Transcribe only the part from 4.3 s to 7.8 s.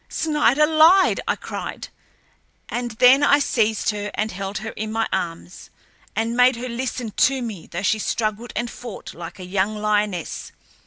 held her in my arms, and made her listen to me,